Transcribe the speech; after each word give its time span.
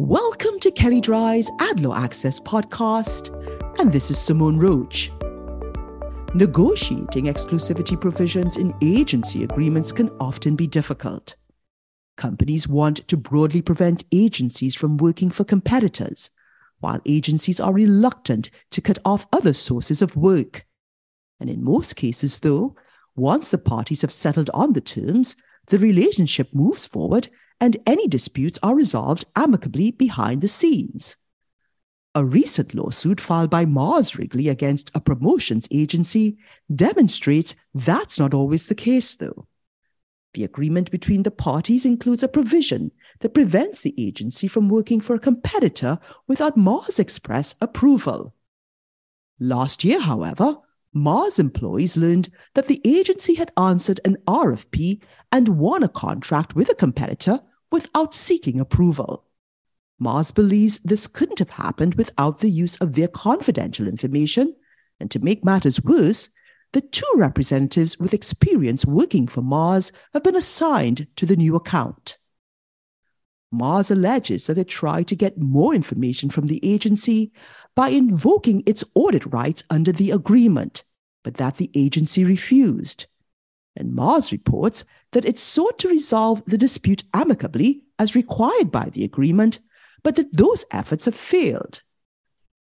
Welcome 0.00 0.58
to 0.58 0.72
Kelley 0.72 1.00
Drye's 1.00 1.48
AdLaw 1.60 1.96
Access 1.96 2.40
podcast, 2.40 3.30
and 3.78 3.92
this 3.92 4.10
is 4.10 4.18
Simone 4.18 4.58
Roach. 4.58 5.12
Negotiating 6.34 7.26
exclusivity 7.26 7.98
provisions 8.00 8.56
in 8.56 8.74
agency 8.82 9.44
agreements 9.44 9.92
can 9.92 10.10
often 10.18 10.56
be 10.56 10.66
difficult. 10.66 11.36
Companies 12.16 12.66
want 12.66 13.06
to 13.06 13.16
broadly 13.16 13.62
prevent 13.62 14.02
agencies 14.10 14.74
from 14.74 14.96
working 14.96 15.30
for 15.30 15.44
competitors, 15.44 16.30
while 16.80 17.00
agencies 17.06 17.60
are 17.60 17.72
reluctant 17.72 18.50
to 18.72 18.80
cut 18.80 18.98
off 19.04 19.28
other 19.32 19.54
sources 19.54 20.02
of 20.02 20.16
work. 20.16 20.66
And 21.38 21.48
in 21.48 21.62
most 21.62 21.94
cases, 21.94 22.40
though, 22.40 22.74
once 23.14 23.52
the 23.52 23.58
parties 23.58 24.02
have 24.02 24.12
settled 24.12 24.50
on 24.54 24.72
the 24.72 24.80
terms, 24.80 25.36
the 25.68 25.78
relationship 25.78 26.48
moves 26.52 26.84
forward 26.84 27.28
and 27.60 27.76
any 27.86 28.08
disputes 28.08 28.58
are 28.62 28.74
resolved 28.74 29.24
amicably 29.36 29.90
behind 29.90 30.40
the 30.40 30.48
scenes. 30.48 31.16
A 32.14 32.24
recent 32.24 32.74
lawsuit 32.74 33.20
filed 33.20 33.50
by 33.50 33.64
Mars 33.64 34.16
Wrigley 34.16 34.48
against 34.48 34.90
a 34.94 35.00
promotions 35.00 35.66
agency 35.72 36.38
demonstrates 36.72 37.56
that's 37.74 38.18
not 38.18 38.32
always 38.32 38.68
the 38.68 38.74
case, 38.74 39.14
though. 39.16 39.48
The 40.34 40.44
agreement 40.44 40.90
between 40.90 41.22
the 41.22 41.30
parties 41.30 41.84
includes 41.84 42.22
a 42.22 42.28
provision 42.28 42.92
that 43.20 43.34
prevents 43.34 43.82
the 43.82 43.94
agency 43.96 44.48
from 44.48 44.68
working 44.68 45.00
for 45.00 45.14
a 45.14 45.20
competitor 45.20 45.98
without 46.26 46.56
Mars 46.56 46.98
express 46.98 47.54
approval. 47.60 48.34
Last 49.40 49.84
year, 49.84 50.00
however, 50.00 50.58
Mars 50.94 51.40
employees 51.40 51.96
learned 51.96 52.30
that 52.54 52.68
the 52.68 52.80
agency 52.84 53.34
had 53.34 53.52
answered 53.56 53.98
an 54.04 54.16
RFP 54.28 55.02
and 55.32 55.58
won 55.58 55.82
a 55.82 55.88
contract 55.88 56.54
with 56.54 56.70
a 56.70 56.74
competitor 56.74 57.40
without 57.72 58.14
seeking 58.14 58.60
approval. 58.60 59.24
Mars 59.98 60.30
believes 60.30 60.78
this 60.78 61.08
couldn't 61.08 61.40
have 61.40 61.50
happened 61.50 61.96
without 61.96 62.38
the 62.38 62.50
use 62.50 62.76
of 62.76 62.92
their 62.92 63.08
confidential 63.08 63.88
information, 63.88 64.54
and 65.00 65.10
to 65.10 65.18
make 65.18 65.44
matters 65.44 65.82
worse, 65.82 66.28
the 66.72 66.80
two 66.80 67.12
representatives 67.16 67.98
with 67.98 68.14
experience 68.14 68.86
working 68.86 69.26
for 69.26 69.42
Mars 69.42 69.90
have 70.12 70.22
been 70.22 70.36
assigned 70.36 71.08
to 71.16 71.26
the 71.26 71.36
new 71.36 71.56
account. 71.56 72.18
Mars 73.54 73.90
alleges 73.90 74.46
that 74.46 74.58
it 74.58 74.68
tried 74.68 75.06
to 75.08 75.16
get 75.16 75.38
more 75.38 75.74
information 75.74 76.28
from 76.28 76.46
the 76.46 76.60
agency 76.62 77.32
by 77.74 77.88
invoking 77.88 78.62
its 78.66 78.84
audit 78.94 79.24
rights 79.32 79.62
under 79.70 79.92
the 79.92 80.10
agreement, 80.10 80.84
but 81.22 81.34
that 81.34 81.56
the 81.56 81.70
agency 81.74 82.24
refused. 82.24 83.06
And 83.76 83.94
Mars 83.94 84.32
reports 84.32 84.84
that 85.12 85.24
it 85.24 85.38
sought 85.38 85.78
to 85.80 85.88
resolve 85.88 86.42
the 86.46 86.58
dispute 86.58 87.04
amicably 87.14 87.82
as 87.98 88.14
required 88.14 88.70
by 88.70 88.90
the 88.90 89.04
agreement, 89.04 89.60
but 90.02 90.16
that 90.16 90.36
those 90.36 90.64
efforts 90.70 91.04
have 91.06 91.14
failed. 91.14 91.82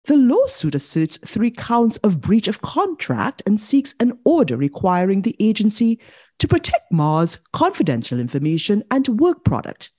The 0.05 0.17
lawsuit 0.17 0.75
asserts 0.75 1.17
three 1.25 1.51
counts 1.51 1.95
of 1.97 2.19
breach 2.19 2.49
of 2.49 2.61
contract 2.61 3.41
and 3.45 3.59
seeks 3.59 3.95
an 4.01 4.19
order 4.25 4.57
requiring 4.57 5.21
the 5.21 5.35
agency 5.39 5.99
to 6.39 6.47
protect 6.47 6.91
Mars' 6.91 7.37
confidential 7.53 8.19
information 8.19 8.83
and 8.91 9.07
work 9.07 9.45
product. 9.45 9.91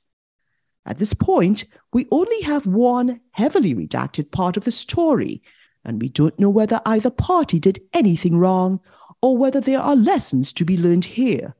At 0.86 0.98
this 0.98 1.14
point, 1.14 1.64
we 1.92 2.06
only 2.10 2.42
have 2.42 2.66
one 2.66 3.20
heavily 3.30 3.74
redacted 3.74 4.30
part 4.30 4.56
of 4.56 4.64
the 4.64 4.70
story, 4.70 5.42
and 5.84 6.00
we 6.00 6.08
don't 6.08 6.38
know 6.38 6.50
whether 6.50 6.80
either 6.84 7.10
party 7.10 7.58
did 7.58 7.80
anything 7.92 8.36
wrong 8.36 8.80
or 9.22 9.36
whether 9.36 9.60
there 9.60 9.80
are 9.80 9.96
lessons 9.96 10.52
to 10.52 10.64
be 10.64 10.76
learned 10.76 11.06
here. 11.06 11.54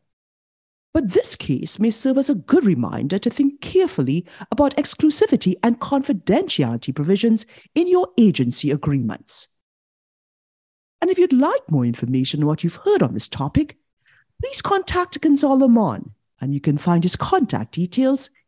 But 0.92 1.12
this 1.12 1.34
case 1.34 1.78
may 1.78 1.91
serve 1.91 2.19
as 2.19 2.31
a 2.31 2.34
good 2.34 2.64
reminder 2.64 3.19
to 3.19 3.31
think 3.31 3.61
carefully 3.61 4.27
about 4.53 4.77
exclusivity 4.77 5.55
and 5.62 5.81
confidentiality 5.81 6.94
provisions 6.94 7.47
in 7.75 7.88
your 7.88 8.09
agency 8.16 8.70
agreements. 8.70 9.49
And 11.00 11.10
if 11.10 11.19
you'd 11.19 11.32
like 11.32 11.70
more 11.70 11.84
information 11.84 12.43
on 12.43 12.47
what 12.47 12.62
you've 12.62 12.76
heard 12.76 13.03
on 13.03 13.12
this 13.12 13.28
topic, 13.28 13.76
please 14.41 14.62
contact 14.62 15.20
Gonzalo 15.20 15.66
Mon, 15.66 16.12
and 16.41 16.54
you 16.54 16.60
can 16.60 16.78
find 16.78 17.03
his 17.03 17.16
contact 17.16 17.72
details 17.72 18.31